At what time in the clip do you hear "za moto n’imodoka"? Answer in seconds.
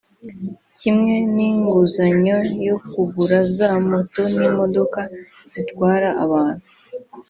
3.55-4.99